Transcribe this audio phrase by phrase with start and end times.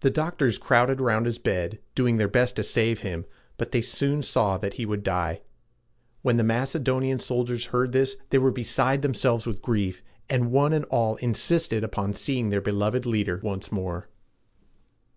[0.00, 3.26] The doctors crowded around his bed, doing their best to save him,
[3.58, 5.42] but they soon saw that he would die.
[6.22, 10.84] When the Macedonian soldiers heard this, they were beside themselves with grief, and one and
[10.86, 14.08] all insisted upon seeing their beloved leader once more.